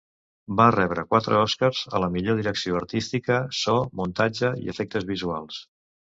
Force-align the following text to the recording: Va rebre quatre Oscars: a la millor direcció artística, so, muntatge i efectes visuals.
Va 0.59 0.65
rebre 0.75 1.01
quatre 1.09 1.35
Oscars: 1.41 1.81
a 1.97 1.99
la 2.03 2.07
millor 2.15 2.39
direcció 2.41 2.79
artística, 2.79 3.37
so, 3.57 3.75
muntatge 4.01 4.49
i 4.63 4.73
efectes 4.75 5.07
visuals. 5.11 5.61